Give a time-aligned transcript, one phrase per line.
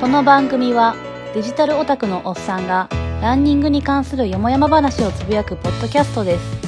[0.00, 0.96] この番組は
[1.34, 2.88] デジタルオタクのおっさんが
[3.20, 6.58] ランニングに関するよもやま話をつぶやくポッドキャストです。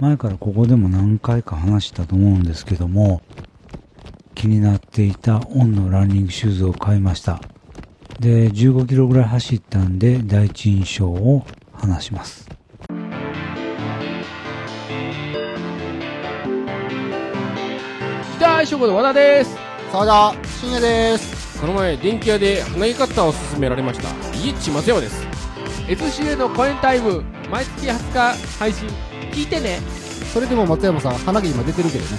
[0.00, 3.22] 前からここでも何回か話したと思うんですけども
[4.36, 7.40] 気になっていたオンのランニングシューズを買いました。
[8.20, 12.48] で15キロぐらい走ったんで第一印象を話します。
[18.38, 19.63] 大将軍の和田です
[19.94, 21.60] 沢田信也です。
[21.60, 24.08] この前電気屋で花木カッターを勧められました。
[24.36, 25.24] 家地松山です。
[25.86, 28.88] SCA の公演タイム毎月20日配信。
[29.30, 29.78] 聞いてね。
[30.32, 32.10] それでも松山さん花毛今出てるけどね。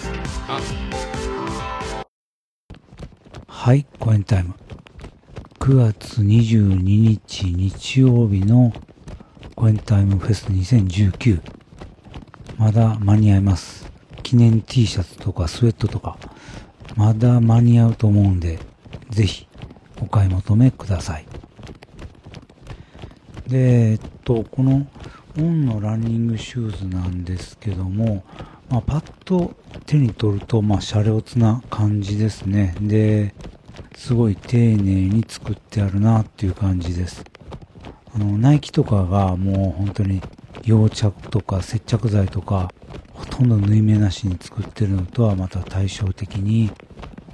[3.45, 4.53] はいコエンタイム。
[5.59, 8.71] 9月22日日曜日の
[9.53, 11.41] コエンタイムフェス2019
[12.57, 13.91] まだ間に合います。
[14.23, 16.17] 記念 T シャツとかスウェットとか
[16.95, 18.59] まだ間に合うと思うんで
[19.09, 19.47] ぜひ
[20.01, 21.25] お買い求めください
[23.47, 24.87] でえっとこの
[25.37, 28.23] オンのランニングシューズなんですけども、
[28.69, 29.53] まあ、パッと
[29.85, 32.73] 手に取ると、まあ、シャレオツな感じですね。
[32.79, 33.35] で、
[33.97, 37.25] すごい丁寧に作ってあるなっていう感じです。
[38.13, 40.21] あの、ナイキとかがもう本当に
[40.61, 42.71] 溶着とか接着剤とか、
[43.13, 46.71] ほとんど縫い目なしに作ってるのとはまた対照的に、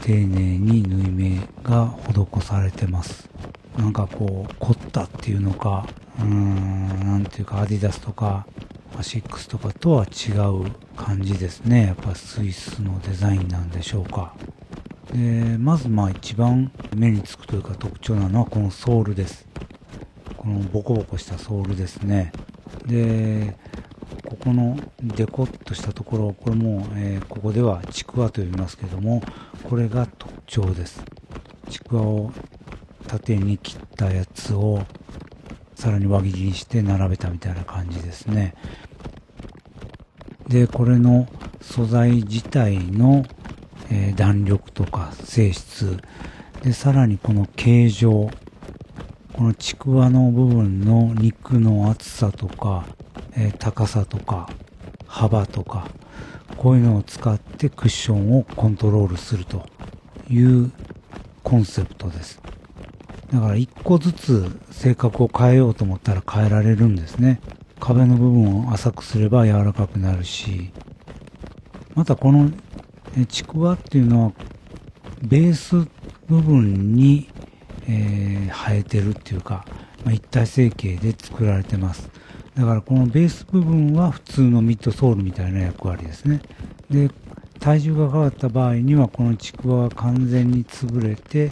[0.01, 3.29] 丁寧に縫い目が施されてます。
[3.77, 5.87] なんかこう、凝ったっていうのか、
[6.19, 8.45] うーん、なんていうか、アディダスとか、
[8.97, 10.31] アシックスとかとは違
[10.65, 11.87] う感じですね。
[11.87, 14.33] やっぱスイスのデザインなんでしょうか。
[15.13, 19.47] で、まずまあ一番目につくというか特徴なのはこのソールです。
[20.35, 22.31] このボコボコしたソールですね。
[22.85, 23.55] で、
[24.43, 29.21] このデコッとしたところ、これも、えーここではちくわと呼びますけども、
[29.63, 31.03] これが特徴です。
[31.69, 32.31] ちくわを
[33.07, 34.83] 縦に切ったやつを
[35.75, 38.55] さらに輪切りにして並べたみたいな感じですね。
[40.47, 41.27] で、これの
[41.61, 43.23] 素材自体の、
[43.91, 45.97] えー弾力とか性質、
[46.63, 48.31] で、さらにこの形状、
[49.33, 52.87] このちくわの部分の肉の厚さとか、
[53.35, 54.49] え高さとか、
[55.07, 55.87] 幅とか、
[56.57, 59.65] こういうのを使ってクッションをコントロールすると
[60.29, 60.71] いう
[61.43, 62.41] コンセプトです。
[63.31, 67.41] だから一個ずつ性格を変えようと思ったら変えられるんですね。
[67.79, 70.71] 壁の部分を浅くすれば柔らかくなるし、
[71.95, 72.51] またこの
[73.27, 74.31] ちくわっていうのは
[75.21, 75.75] ベース
[76.27, 77.29] 部分に、
[77.87, 79.65] えー生えてるっていうか、
[80.03, 82.09] まあ、一体成形で作られてます。
[82.55, 86.41] だからこのベース部分は普通のミッドソールみたいな役割ですね。
[86.89, 87.09] で、
[87.59, 91.51] 体重が変わった場合にはこのちくわが完全に潰れて、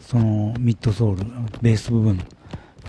[0.00, 1.24] そのミッドソール、
[1.62, 2.20] ベース部分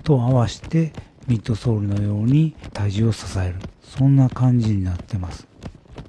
[0.04, 0.92] と合わせて
[1.28, 3.56] ミッドソールのように体重を支える。
[3.82, 5.48] そんな感じになってます。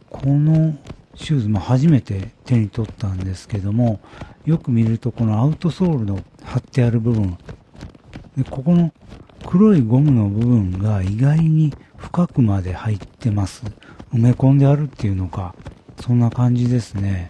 [0.08, 0.76] この
[1.14, 4.00] シューズも初めて手に取ったんですけども、
[4.44, 7.36] よく見るとこのアウトソールの貼ってある部分、
[8.36, 8.92] でここの
[9.52, 13.62] 黒いゴムの部分が意外に深くまで入ってます。
[14.14, 15.54] 埋め込んであるっていうのか、
[16.00, 17.28] そんな感じですね。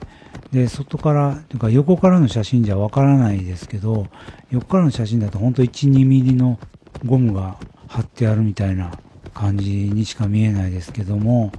[0.53, 4.07] で、外から、というか横からの写真じゃわからないですけど、
[4.53, 6.61] 横からの写真だと本当1、2ミリの
[7.05, 8.93] ゴムが貼ってあるみたいな
[9.35, 11.51] 感じにしか見えないですけども、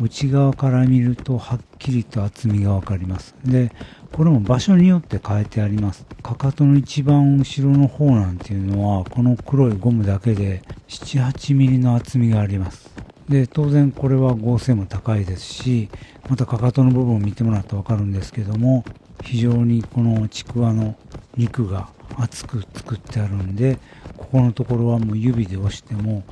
[0.00, 3.34] 内側から見るとはっきりと厚みがわかります。
[3.44, 3.72] で、
[4.12, 6.04] これも場所によって変えてあります。
[6.22, 12.90] かかとの一番後ろの方なんていうのは、この黒いゴムだけで7、8ミリの厚みがあります。
[13.28, 15.88] で、当然これは合成も高いですし、
[16.28, 18.84] またかかとの部分を見てもらったらわかるんですけども、
[19.22, 20.96] 非常にこのちくわの
[21.36, 23.78] 肉が厚く作ってあるんで、
[24.16, 26.24] ここのところはもう指で押しても、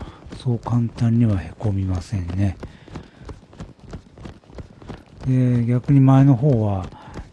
[0.42, 2.56] そう簡単にはへこみませんね。
[5.26, 6.86] で逆に前の方は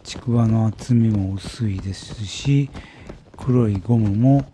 [0.06, 2.70] ちくわの厚みも薄いですし
[3.38, 4.46] 黒いゴムも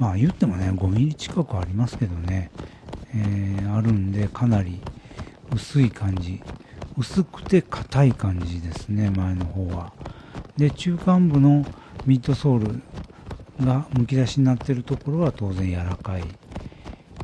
[0.00, 2.50] まあ言ってもね5ミリ近くありますけどね、
[3.14, 4.80] えーあるんでかなり
[5.52, 6.42] 薄い感じ。
[6.98, 9.92] 薄くて硬い感じですね前の方は。
[10.56, 11.64] で中間部の
[12.06, 12.80] ミッドソー
[13.58, 16.24] ルがむき出しになってるところは当然柔らかい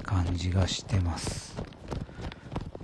[0.03, 1.52] 感じがしてます。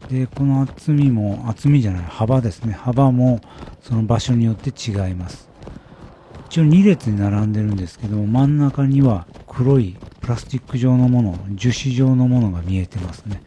[0.09, 2.73] でこの厚みも厚みじゃない幅ですね。
[2.73, 3.41] 幅も
[3.83, 5.49] その場所によって違います。
[6.47, 13.43] 一応2列に並んでるんですけど真ん中には黒いプラスチック状のもの樹脂状のものが見えてますね。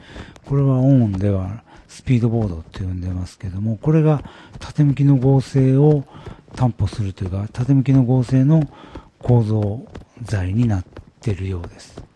[0.46, 4.24] これはオンではスピードボードって呼んでますけども、これが
[4.60, 6.06] 縦向きの合成を
[6.56, 8.70] 担保するというか、縦向きの合成の
[9.20, 9.86] 構造
[10.22, 10.86] 材になっ
[11.22, 12.11] てるようです。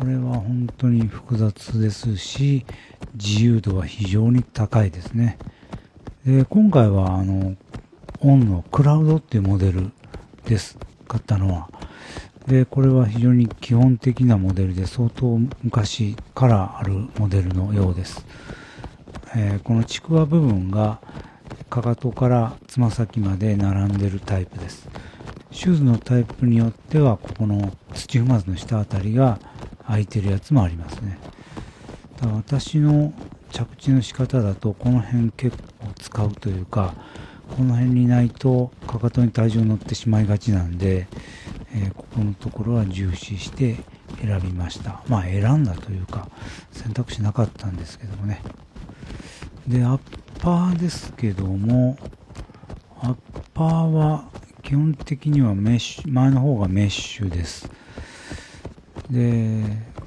[0.00, 2.64] これは本当に複雑ですし、
[3.16, 5.36] 自由度は非常に高いですね。
[6.24, 7.54] で、今回はあの、
[8.20, 9.90] オンのクラウドっていうモデル
[10.46, 10.78] です。
[11.06, 11.68] 買ったのは。
[12.46, 18.24] で、これは非常に基本的なモデルで相当昔からあるモデルのようです。
[19.36, 20.98] えーこのちくわ部分が
[21.68, 24.88] かかとからつま先まで並んでるタイプです。
[25.50, 29.38] シューズのタイプによっては、ここの土踏まずの下あたりが
[29.90, 31.18] 空いてるやつもありますね。
[32.16, 33.12] だから私の
[33.50, 35.64] 着地の仕方だと、この辺結構
[35.98, 36.94] 使うというか、
[37.56, 41.08] この辺にないとかかとに体重乗ってしまいがちなんで、
[41.74, 43.76] えーここのところは重視して
[44.20, 45.02] 選びました。
[45.08, 46.28] まあ選んだというか、
[46.70, 48.42] 選択肢なかったんですけどもね。
[49.66, 49.98] で、アッ
[50.40, 51.98] パーですけども、
[53.00, 53.16] アッ
[53.54, 54.28] パーは
[54.62, 57.68] 基本的にはメッシュ、前の方がメッシュです。
[59.10, 59.64] で、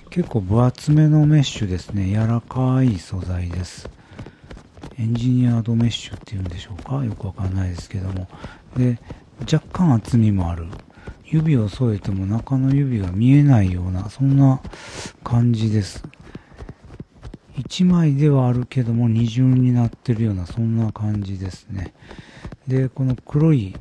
[0.09, 2.07] 結構分厚めのメッシュですね。
[2.07, 3.89] 柔らかい素材です。
[4.97, 7.03] エンジニアードメッシュっていうんでしょうか？
[7.03, 8.27] よくわかんないですけども。
[8.77, 9.00] で、
[9.51, 10.67] 若干厚みもある。
[11.25, 14.61] 指を添えても中の指が見えないような、そんな
[15.23, 16.03] 感じです。
[17.57, 21.94] 1枚ではあるけども二重になってるようなそんな感じですね。
[22.67, 23.75] で、この黒い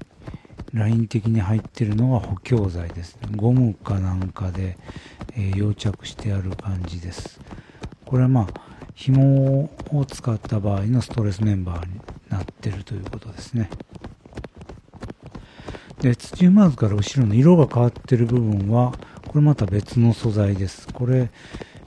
[0.72, 3.28] ライン的に入ってるのが補強剤ですね。
[3.36, 4.78] ゴムかなんかで、
[5.34, 7.40] えー溶着してある感じです。
[8.06, 8.46] これはまあ、
[8.94, 13.68] 紐を使った場合のストレスメンバーになってるということですね。
[16.00, 18.92] で、土踏まずから後ろの色が変わってる部分は、
[19.28, 20.88] これまた別の素材です。
[20.88, 21.30] これ、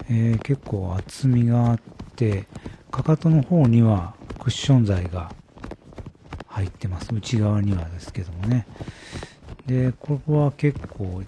[0.09, 1.79] えー結構厚みがあっ
[2.15, 2.47] て、
[2.91, 5.31] かかとの方にはクッション材が
[6.55, 7.13] 入ってます。
[7.13, 8.65] 内側にはですけどもね。
[9.65, 11.21] で、ここは結構、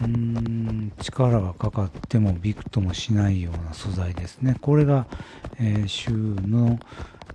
[0.00, 4.56] うーん、力がかかってもビクともしないような素材ですね。
[4.60, 5.06] これが、
[5.58, 6.78] えーシューの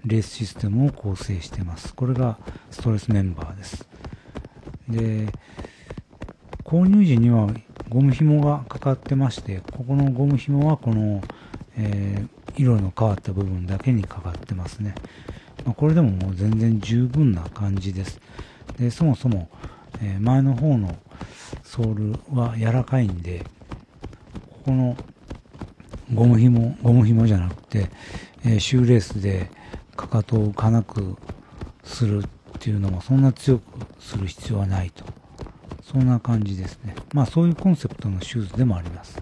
[0.06, 1.96] レースシステムを構成してます。
[1.96, 2.38] これが
[2.70, 3.88] ストレスメンバーです。
[4.88, 5.28] で、
[6.64, 7.48] 購入時には
[7.90, 11.24] ゴム紐がかかってまして、ここのゴム紐はこの、
[11.78, 14.94] えー色の変わった部分だけにかかってますね。
[15.66, 18.20] まあこれでももう全然十分な感じです。
[18.78, 19.50] で、そもそも、
[20.02, 20.98] えー前の方の
[21.64, 23.46] ソールは柔らかいんで、
[24.50, 24.98] ここの
[26.14, 27.90] ゴム紐、ゴム紐じゃなくて、
[28.44, 29.50] えーシューレースで
[29.96, 31.16] かかとを浮かなく
[31.84, 32.28] するっ
[32.60, 33.64] ていうのもそんな強く
[34.00, 35.06] する必要はないと。
[35.82, 36.96] そんな感じですね。
[37.14, 39.16] まあそういうコンセプトのシューズでもあります。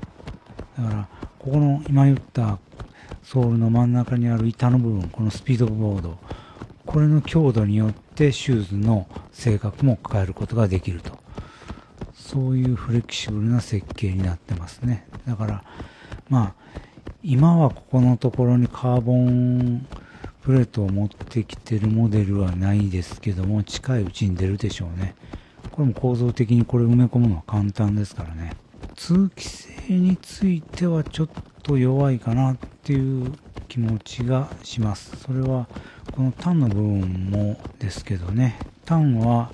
[0.78, 1.08] だから、
[1.40, 2.60] ここの今言った
[3.32, 6.18] ソールの真ん中にある板の部分、このスピードボード、
[6.86, 11.18] これの強度によってシューズの性格も変えることができると。
[12.14, 15.08] そういうフレキシブルな設計になってますね。
[15.26, 15.64] だから、
[16.28, 16.54] まあ、
[17.24, 19.88] 今はここのところにカーボン
[20.42, 25.16] プレートを持ってきてるモデルはないですけども、近いうちに出るでしょうね。
[25.72, 28.58] これも構造的にこれ埋め込むのは簡単ですからね。
[28.96, 31.30] 通気性についてはちょっ
[31.64, 33.34] と弱いかなっていう
[33.68, 35.16] 気持ちがします。
[35.18, 35.68] それは、
[36.12, 38.58] このタンの部分もですけどね。
[38.86, 39.52] タンは、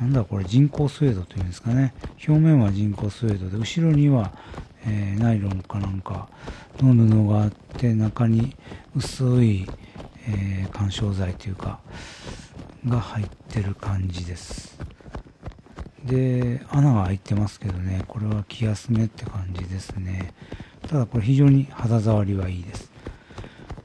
[0.00, 1.94] なんだこれ人工スウェードというんですかね。
[2.26, 4.32] 表面は人工スウェードで、後ろには、
[4.86, 6.28] えーナイロンかなんか
[6.80, 8.56] の布があって、中に
[8.94, 9.66] 薄い、
[10.28, 11.80] えー干渉剤というか、
[12.86, 14.75] が入ってる感じです。
[16.06, 20.34] で、穴が開いてますけどね、これは気休めって感じですね。
[20.88, 22.90] ただこれ非常に肌触りはいいです。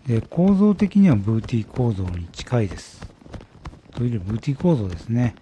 [0.08, 3.08] で、構造的にはブーティー構造に近いです。
[3.92, 5.36] というよりブーティー構造ですね。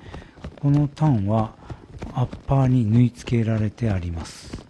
[0.62, 1.56] このタンは
[2.14, 4.66] アッパーに縫い付けられてあります。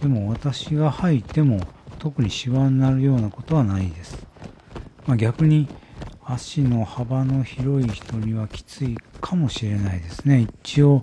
[0.00, 1.60] でも私が履いても
[1.98, 4.26] 特にシワになるようなことはないです。
[5.06, 5.68] まあ、逆に
[6.26, 10.46] 足の幅の広い人にはきついかもしれないですね。
[10.62, 11.02] 一応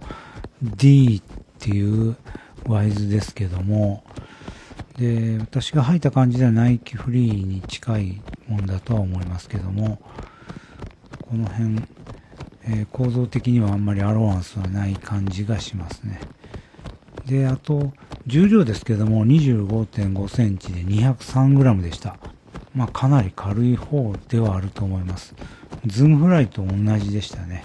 [0.62, 2.16] D っていう
[2.66, 4.04] ワイズですけども、
[4.98, 10.02] で、私が履いた感じではナイキフリーに近いもんだとは思いますけども、
[11.22, 11.82] この辺、
[12.66, 16.20] えー構造的にはあんまり allowance はない感じがしますね。
[17.26, 17.94] で、あと、
[18.28, 22.18] 重量ですけども、25.5センチで 203g でした。
[22.74, 25.36] まあ、かなり軽い方ではあると思います。
[25.86, 27.64] ズームフライと同じでしたね。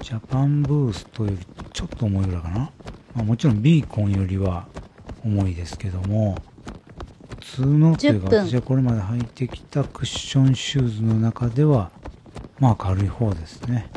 [0.00, 1.38] ジャパンブーストより
[1.72, 2.70] ちょっと重いぐらいかな。
[3.14, 4.66] まあ、もちろんビーコンよりは
[5.24, 6.36] 重いですけども、
[7.42, 11.90] 通のというか10分私はこれまで履いてきたクッションシューズの中では
[12.58, 13.90] まあ軽い方ですね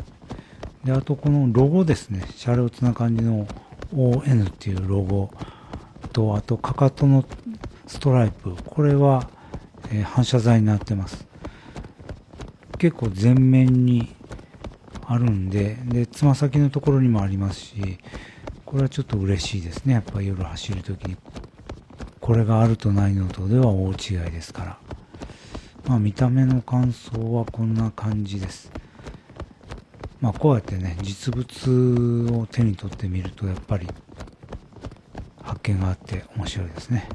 [0.84, 3.46] であとこのロゴですねシャレオツな感じの
[3.94, 5.30] ON っていうロゴ
[6.12, 7.24] とあとかかとの
[7.86, 9.30] ストライプこれは、
[9.92, 11.26] え反射材になってます。
[12.78, 14.14] 結構前面に
[15.06, 17.98] あるんででつま先のところにもありますし
[18.64, 19.94] これはちょっと嬉しいですね。
[19.94, 21.16] やっぱ夜走るときに。
[22.20, 23.96] これがあるとないのとでは大違い
[24.32, 24.78] ですから。
[25.86, 28.72] まあ見た目の感想はこんな感じです。
[30.20, 33.86] まあこうやってね実物を手に取ってみるとやっぱり
[35.42, 37.08] 発見があって面白いですね。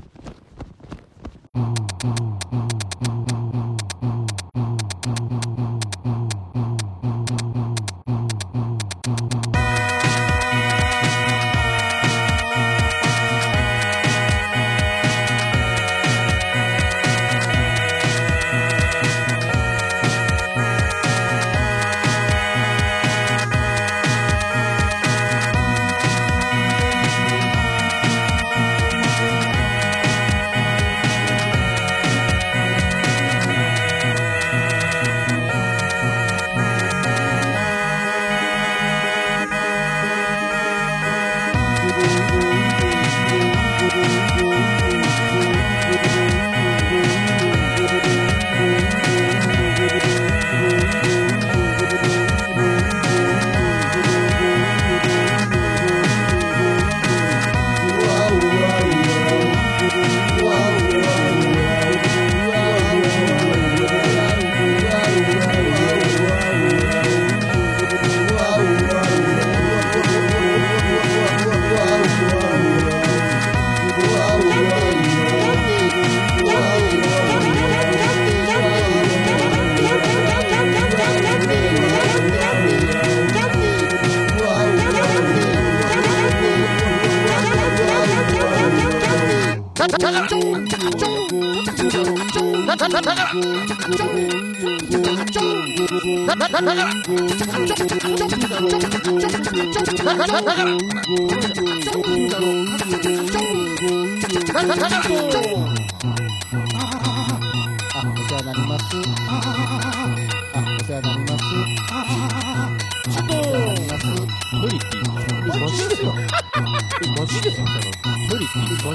[92.92, 93.00] マ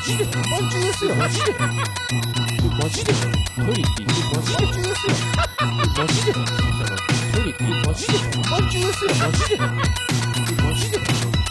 [0.00, 0.16] ジ
[0.82, 1.14] ですよ。
[2.78, 3.32] マジですよ。
[3.56, 4.66] 無理って言うマジで。
[4.66, 5.14] マジですよ。
[5.96, 6.32] マジで。
[6.36, 7.32] マジですよ。
[7.32, 8.12] 無理って言うマジで。
[8.12, 8.12] マジで。
[8.12, 8.44] 無理ってマジですよ。
[8.46, 9.10] マジですよ。
[9.16, 9.62] マジで。
[10.62, 10.98] マジで。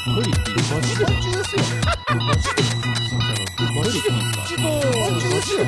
[0.06, 1.06] 無理って言うマジで。
[1.06, 1.62] マジですよ。
[2.16, 2.62] マジで。
[3.74, 4.10] マジで。
[4.46, 5.66] ちょっと、マジですよ。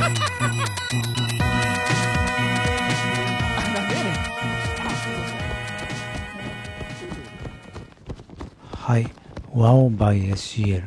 [8.74, 9.08] はい。
[9.54, 10.84] WOW by SCL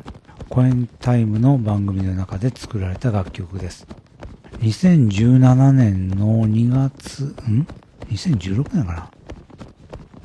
[0.49, 3.87] コエンタイムの番組の中で作られた楽曲です。
[4.61, 7.67] 2017年の2月、ん
[8.11, 9.11] ?2016 年か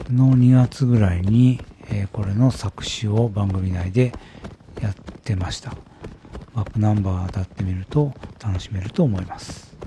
[0.09, 0.13] な？
[0.13, 4.11] の2月ぐらいに、えーこれの作詞を番組内で
[4.81, 5.73] やってました。
[6.53, 8.13] バックナンバーだってみると
[8.43, 9.77] 楽しめると思います。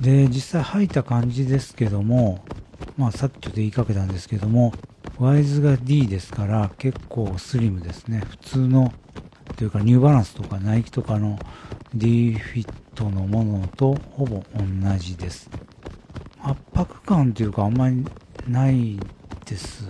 [0.00, 2.44] で、実際入った感じですけども、
[2.96, 4.72] まあさっきちょっと言いかけたんですけども、
[5.18, 8.20] ワイズが D ですから結構スリムですね。
[8.28, 8.92] 普通の、
[9.56, 11.38] というかニューバランスとかナイキとかの
[11.94, 15.50] D フィットのものとほぼ同じです。
[16.40, 18.04] 圧迫感というかあんまり
[18.46, 18.98] ない
[19.44, 19.88] です。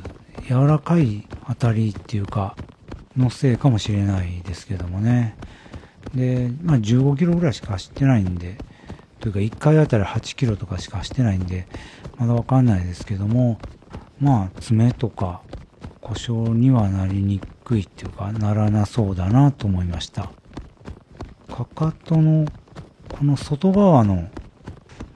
[0.49, 2.57] 柔らかい当たりっていうか、
[3.17, 5.37] のせいかもしれないですけどもね。
[6.15, 8.57] で、まあ15キロぐらいしか走ってないんで、
[9.21, 11.67] というか1回あたり8キロとかしか走ってないんで、
[12.17, 13.59] まだわかんないですけども、
[14.21, 15.43] まあ爪とか
[16.00, 20.31] 故障にはなりにくいっていうか、ならなそうだなと思いました。
[21.55, 22.47] かかとの
[23.11, 24.31] この外側の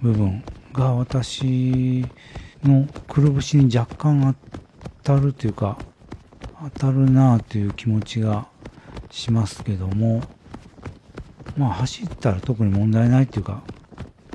[0.03, 0.45] 部分
[0.75, 2.05] が私
[2.63, 4.37] のくるぶしに若干
[5.03, 5.79] 当たるというか、
[6.63, 8.49] 当たるなという気持ちが
[9.11, 10.23] しますけども、
[11.57, 13.63] まあ走ったら特に問題ないというか、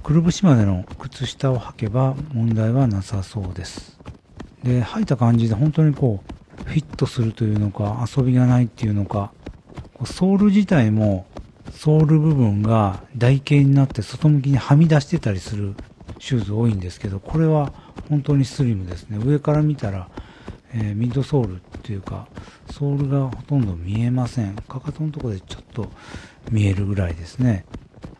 [0.01, 3.99] くるぶしまでの靴下を履けば問題はなさそうです。
[4.63, 9.31] で、履いた感じで本当にこう、フィットするというのか、遊びがないっていうのか、
[10.05, 11.25] ソール自体も、
[11.71, 15.75] ソール部分が台形になって外向きにはみ出してたりする
[16.19, 17.73] シューズ多いんですけど、これは
[18.09, 19.17] 本当にスリムですね。
[19.23, 20.09] 上から見たら、
[20.73, 22.27] えーミッドソールっていうか、
[22.71, 24.55] ソールがほとんど見えません。
[24.55, 25.89] かかとのとこでちょっと
[26.51, 27.65] 見えるぐらいですね。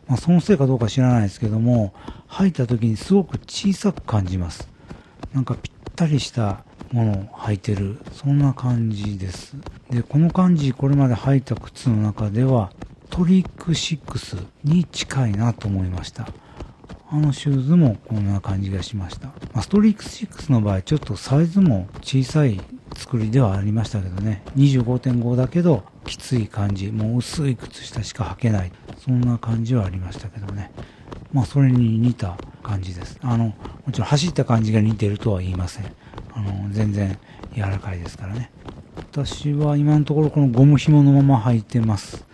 [0.06, 1.92] まあ、そのせいかどうか知らないですけども、
[2.28, 4.68] 履いた時にすごく小さく感じます。
[5.34, 9.56] なんかぴったりしたものを履いてる、そんな感じです。
[9.90, 12.70] で、この感じ、これまで履いた靴の中では、
[13.10, 16.28] トリック6に近いなと思いました。
[17.10, 19.30] あのシューズもこんな感じがしました。
[19.54, 22.60] ま、ストリック6の場合、ちょっとサイズも小さい
[22.94, 24.42] 作りではありましたけどね。
[24.56, 26.92] 25.5だけど、きつい感じ。
[26.92, 28.72] もう薄い靴下しか履けない。
[28.98, 30.70] そんな感じはありましたけどね。
[31.32, 33.18] まあ、それに似た感じです。
[33.22, 33.54] あの、も
[33.92, 35.84] ちろん走った感じが似てるとは言いません。
[36.38, 37.18] あの、全然
[37.54, 38.50] 柔らかいですからね。
[38.96, 42.24] 私は今のところこのゴム紐のまま履いてます。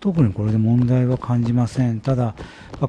[0.00, 2.00] 特にこれで問題は感じません。
[2.00, 2.34] ただ、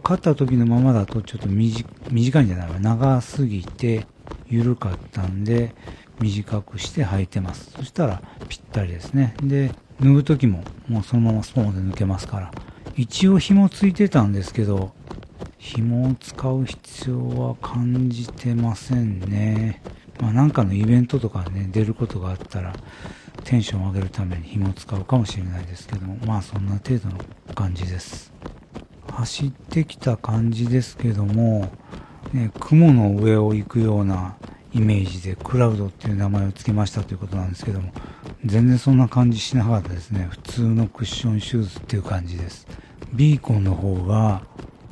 [0.03, 2.81] 勝った時のままだとちょっと短いんじゃない。
[2.81, 4.07] 長すぎて
[4.49, 5.75] 緩かったんで、
[6.19, 7.71] 短くして履いてます。
[7.71, 9.35] そしたらぴったりですね。
[9.43, 9.71] で、
[10.01, 12.51] 脱ぐ時ももうそのままスポーンで抜けますから。
[12.95, 14.91] 一応紐ついてたんですけど、
[15.59, 19.81] 紐を使う必要は感じてませんね。
[20.19, 22.73] まあなんかのイベントとかね、出ることがあったら、
[23.43, 27.17] テンションを上げるために紐を使うかもしれないですけども、まあそんな程度の
[27.55, 28.33] 感じです。
[29.11, 31.71] 走ってきた感じですけども、
[32.33, 34.35] ね、雲の上を行くような
[34.73, 37.91] イメージでクラウドっていう名前を付けましたということなんですけども、
[38.45, 40.27] 全然そんな感じしなかったですね。
[40.29, 42.67] 普通のクッションシューズっていう感じです。
[43.13, 44.43] ビーコンの方が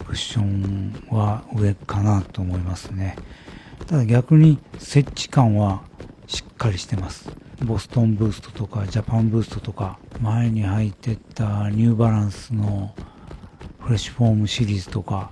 [0.05, 3.15] クッションは上かなと思いますね。
[3.87, 5.83] ただ逆に設置感は
[6.27, 7.29] しっかりしてます。
[7.63, 12.93] ボストンブーストとかジャパンブーストとか前に履いてたニューバランスの
[13.79, 15.31] フレッシュフォームシリーズとか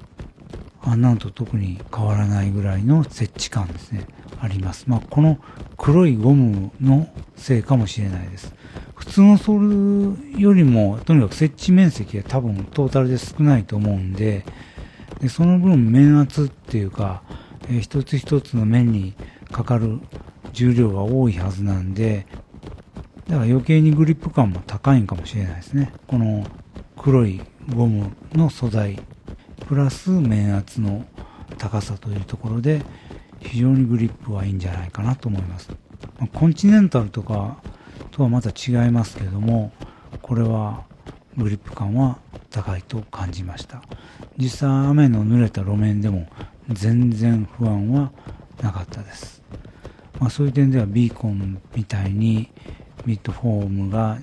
[0.82, 4.06] あんなんと特に変わらないぐらいの設置感ですね
[4.40, 4.86] あります。
[4.88, 5.40] まあこの
[5.78, 8.54] 黒いゴムのせいかもしれないです。
[8.96, 14.46] 普通のソールよりもとにかく設置面積が多分トータルで少ないと思うんで
[15.20, 17.24] でその分面圧っていうか、
[17.70, 19.14] えー一つ一つの面に
[19.52, 20.00] かかる
[20.54, 22.28] 重量が多いはずなんで、
[23.28, 25.92] だから余計にグリップ感も高いんかもしれないですね。
[26.08, 26.46] この
[26.98, 27.42] 黒い
[27.74, 29.02] ゴムの素材、
[29.68, 31.06] プラス面圧の
[31.58, 32.82] 高さというところで、
[33.40, 35.70] 非常にグリップはいいんじゃないかなと思います。
[36.20, 37.58] まコンチネンタルとか
[38.12, 39.72] とはまた違いますけども、
[40.22, 40.84] これは
[41.38, 43.82] グリップ感は高いと感じました。
[44.38, 46.28] 実際雨の濡れた路面でも
[46.70, 48.12] 全然不安は
[48.62, 49.42] なかったです。
[50.20, 52.50] まあ、そういう点ではビーコンみたいに
[53.06, 54.20] ミッドフォームが、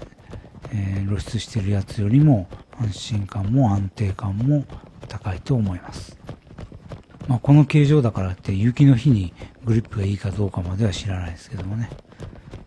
[0.72, 2.48] え露出してるやつよりも
[2.78, 4.64] 安心感も安定感も
[5.08, 6.16] 高いと思います。
[7.28, 9.32] まあ、この形状だからって雪の日に
[9.64, 11.90] グリップがいいかどうかまでは知らないですけどもね。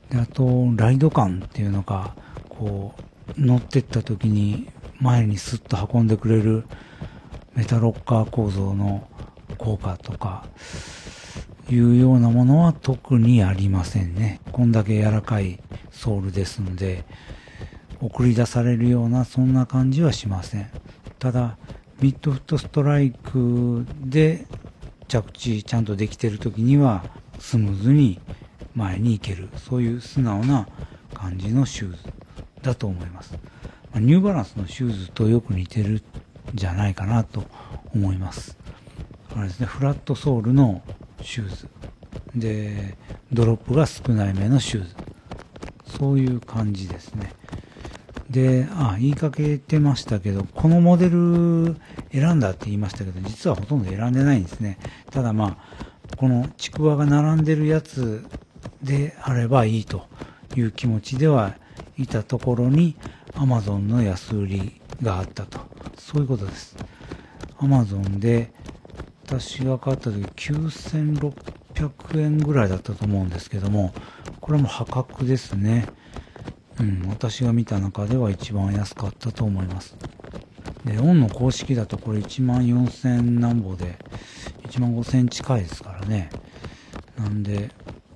[0.10, 2.16] で、あと、ライド感っていうのが、
[2.50, 6.66] こう、乗ってった時に前にスッと運んでくれる
[7.56, 9.08] メタロッカー構造の
[9.64, 10.44] 効果とか、
[11.70, 14.42] いうようなものは特にありませんね。
[14.52, 17.06] こんだけ柔らかいソールですので、
[18.02, 20.70] 送り出されるようなそんな感じはしません。
[21.18, 21.58] ただ、
[22.02, 24.46] ミッドフットストライクで
[25.08, 27.06] 着地ちゃんとできてる時には
[27.40, 28.20] スムーズに
[28.76, 29.48] 前に行ける。
[29.56, 30.68] そういう素直な
[31.14, 31.98] 感じのシューズ
[32.62, 33.38] だと思います。
[33.94, 36.02] まニューバランスのシューズとよく似てるん
[36.54, 37.46] じゃないかなと
[37.96, 38.63] 思います。
[39.36, 40.82] あれですね、フラットソールの
[41.22, 41.68] シューズ。
[42.36, 42.98] で、
[43.32, 44.96] ドロップが少ないめのシューズ。
[45.98, 47.34] そういう感じですね。
[48.30, 51.76] で、あ、言いかけてましたけど、このモデル
[52.12, 54.78] 選んだって言いましたけど、実はほとんど選んでないんですね。
[55.12, 58.26] ただまあ、このちくわが並んでるやつ
[58.82, 60.08] であればいいと
[60.56, 61.56] いう気持ちでは
[61.98, 62.96] いたところに、
[63.34, 65.60] Amazon の安売りがあったと。
[65.98, 66.76] そういうことです。
[67.60, 68.52] Amazon で、
[69.40, 73.92] 私が買った時9600円ぐらいだったと思うんですけども、
[74.42, 75.88] これも破格ですね。
[76.80, 79.98] うん、私が見た中では一番安かったと思います。
[80.86, 83.98] で、オンの公式だとこれ14000何ぼで、
[84.68, 86.30] 1万5000近いですからね。
[87.18, 87.72] なんで、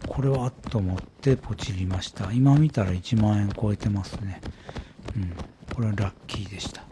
[0.08, 2.32] これはと思ってポチりました。
[2.32, 4.40] 今見たら1万円超えてますね。
[5.16, 5.34] うん、
[5.74, 6.84] これはラッキーでした。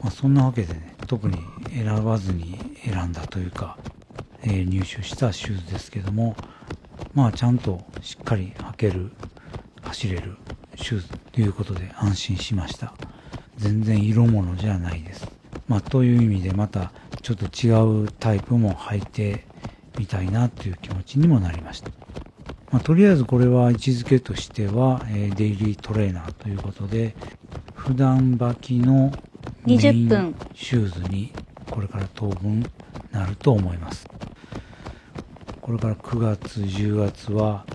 [0.00, 1.38] まあ、そんなわけでね、特に
[1.70, 3.78] 選ばずに選んだというか、
[4.42, 6.36] えー入手したシューズですけども、
[7.14, 9.10] まあちゃんとしっかり履ける、
[9.82, 10.36] 走れる
[10.76, 12.92] シューズということで安心しました。
[13.56, 15.26] 全然色物じゃないです。
[15.66, 16.92] まあという意味でまた
[17.22, 19.46] ちょっと違うタイプも履いて
[19.98, 21.90] みたいなという気持ちにもなりました。
[22.70, 27.16] まあ、とりあえずこれは位置づけとしては、えーデイリートレーナーということで、
[27.74, 29.10] 普段履きの
[29.68, 31.30] 20ン分シューズに
[31.70, 32.64] これから当分
[33.12, 34.08] なると思います。
[35.60, 37.66] これから9月、10月は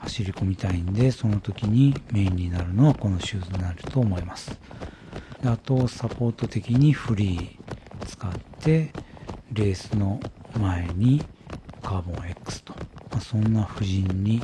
[0.00, 4.60] 走り込みたいんで、その時にメインになるのはこのシューズになると思います。
[5.42, 8.92] であと、サポート的にフリー使って、
[9.52, 10.20] レースの
[10.60, 11.24] 前に
[11.82, 12.74] カーボン X と、
[13.10, 14.42] まあ、そんな布陣に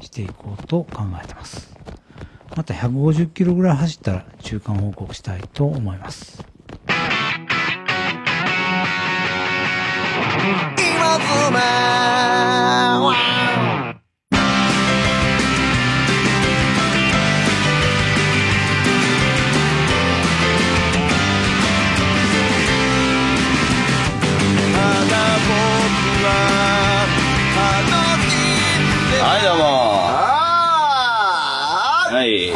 [0.00, 1.69] していこうと考えてます。
[2.56, 6.44] また150キロぐらい走ったら中間報告したいと思います。
[10.76, 11.50] 今詰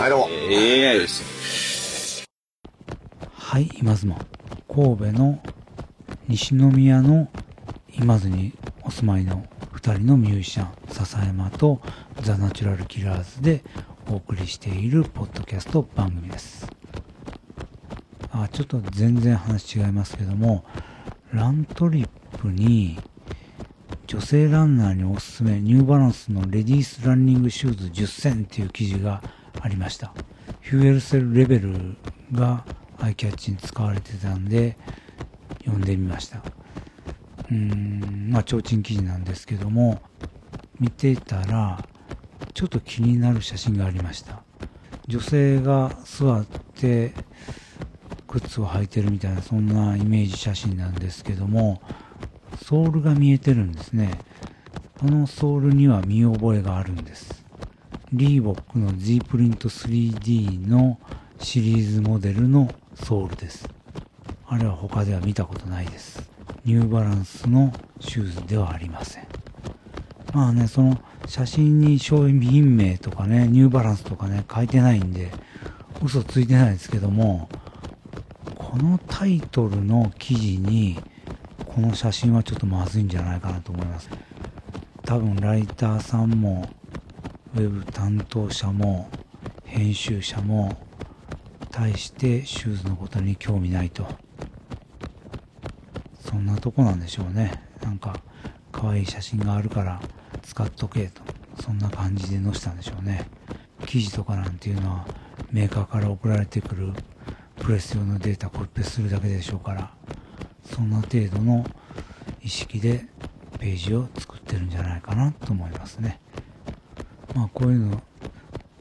[0.04, 0.10] はい。
[0.10, 2.24] はいどうもええです。
[3.32, 4.14] はい、今妻。
[4.68, 5.40] 神戸の
[6.28, 7.28] 西宮の
[7.98, 11.80] 今津にお住まいの二人のミュージシャン、笹山と
[12.20, 13.64] ザ・ナチュラル・キラーズで
[14.10, 16.68] お送りしているポッドキャスト番組です。
[18.30, 20.66] あ、ちょっと全然話違いますけども、
[21.32, 22.98] ラントリップに
[24.06, 29.22] 女性ランナーにおすすめニューバランスのレディースランニングシューズ10選っていう記事が
[29.60, 30.12] ありました。
[30.60, 31.96] フューエルセルレベル
[32.32, 32.64] が
[32.98, 34.76] アイキャッチに使われてたんで
[35.60, 36.38] 読んでみました。
[36.38, 40.02] うーん、まあ提灯記事なんですけども
[40.80, 41.86] 見てたら
[42.52, 44.42] ちょっと気になる写真がありました。
[45.06, 47.12] 女性が座って
[48.26, 51.82] 靴を履いてるみたいなそんなイメージ写真なんですけども
[52.62, 54.18] ソールが見えてるんですね
[54.98, 57.43] このソールには見覚えがあるんです
[58.16, 61.00] リーボックの Z プリント 3D の
[61.40, 63.68] シリーズモデルのソールです。
[64.46, 66.30] あれは他では見たことないです。
[66.64, 69.26] ニューバランスのシューズではありません。
[70.32, 70.96] まあねその
[71.26, 75.32] 写真に商品名とかねニューバランスとかね書いてないんで
[76.00, 77.48] 嘘ついてないですけども
[78.54, 81.00] このタイトルの記事に
[81.66, 84.08] この写真はちょっとまずいんじゃないかなと思います。
[85.04, 86.68] 多分ライターさんも
[87.54, 89.08] ウェブ担当者も
[89.64, 90.76] 編集者も
[91.70, 94.06] 対してシューズのことに興味ないと。
[96.20, 97.62] そんなとこなんでしょうね。
[97.80, 98.20] なんか
[98.72, 100.00] 可愛い写真があるから
[100.42, 101.22] 使っとけと。
[101.62, 103.28] そんな感じで載せたんでしょうね。
[103.86, 105.06] 記事とかなんていうのは
[105.52, 106.92] メーカーから送られてくる
[107.56, 109.94] プレス用のデータコピペするだけでしょうから
[110.64, 111.64] そんな程度の
[112.42, 113.06] 意識で
[113.60, 116.20] ページを作ってるんじゃないかなと思いますね。
[117.34, 118.02] まあこういうの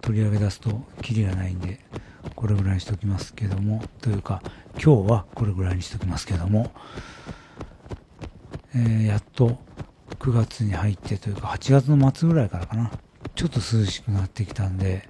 [0.02, 1.80] 取り上げ出すとキリがないんで
[2.36, 4.42] これぐらいにしときますけどもというか
[4.74, 6.72] 今日はこれぐらいにしときますけども、
[8.76, 9.58] えーやっと
[10.20, 12.92] 9月に入ってというか8月の末ぐらいからかな。
[13.36, 15.08] ちょっと涼しくなってきたんで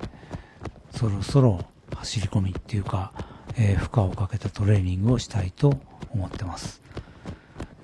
[0.91, 1.59] そろそろ
[1.95, 3.11] 走り込みっていうか、
[3.57, 5.73] えー負荷をかけたトレーニングをしたいと
[6.11, 6.81] 思ってます。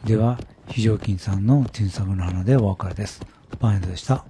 [0.06, 3.22] では非常勤さんのティンサグの花でお別れです。
[3.60, 4.26] バーエンドでした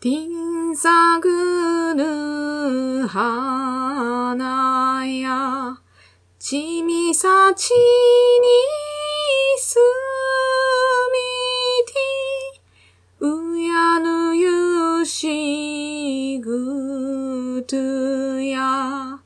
[0.00, 5.76] ティンサグヌ花や、
[6.38, 7.76] ちみさちに
[9.58, 9.78] す
[11.12, 11.18] み
[11.84, 11.92] て、
[13.20, 17.76] うやぬゆしぐと
[18.40, 19.20] や、